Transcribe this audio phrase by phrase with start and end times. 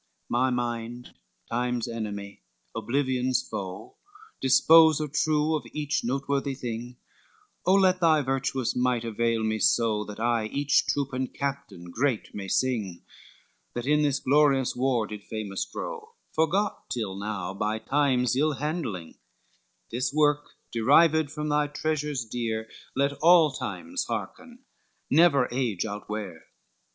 [0.01, 1.13] XXXVI My mind,
[1.47, 2.41] Time's enemy,
[2.75, 3.97] Oblivion's foe,
[4.41, 6.97] Disposer true of each noteworthy thing,
[7.67, 12.33] Oh, let thy virtuous might avail me so, That I each troop and captain great
[12.33, 13.03] may sing,
[13.75, 19.19] That in this glorious war did famous grow, Forgot till now by Time's evil handling:
[19.91, 24.65] This work, derived from my treasures dear, Let all times hearken,
[25.11, 26.45] never age outwear.